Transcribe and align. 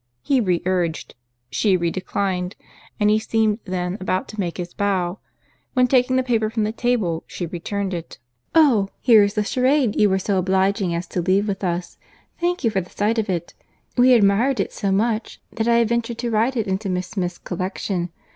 He 0.23 0.41
re 0.41 0.63
urged—she 0.65 1.77
re 1.77 1.91
declined; 1.91 2.55
and 2.99 3.11
he 3.11 3.19
seemed 3.19 3.59
then 3.65 3.99
about 3.99 4.27
to 4.29 4.39
make 4.39 4.57
his 4.57 4.73
bow, 4.73 5.19
when 5.73 5.85
taking 5.85 6.15
the 6.15 6.23
paper 6.23 6.49
from 6.49 6.63
the 6.63 6.71
table, 6.71 7.23
she 7.27 7.45
returned 7.45 7.93
it— 7.93 8.17
"Oh! 8.55 8.89
here 8.99 9.21
is 9.23 9.35
the 9.35 9.43
charade 9.43 9.95
you 9.95 10.09
were 10.09 10.17
so 10.17 10.39
obliging 10.39 10.95
as 10.95 11.05
to 11.09 11.21
leave 11.21 11.47
with 11.47 11.63
us; 11.63 11.99
thank 12.39 12.63
you 12.63 12.71
for 12.71 12.81
the 12.81 12.89
sight 12.89 13.19
of 13.19 13.29
it. 13.29 13.53
We 13.95 14.13
admired 14.15 14.59
it 14.59 14.73
so 14.73 14.91
much, 14.91 15.39
that 15.51 15.67
I 15.67 15.75
have 15.77 15.89
ventured 15.89 16.17
to 16.17 16.31
write 16.31 16.57
it 16.57 16.65
into 16.65 16.89
Miss 16.89 17.09
Smith's 17.09 17.37
collection. 17.37 18.09